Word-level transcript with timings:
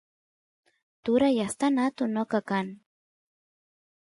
turay 1.03 1.37
astan 1.45 1.75
atun 1.85 2.09
noqa 2.15 2.39
kan 2.49 2.67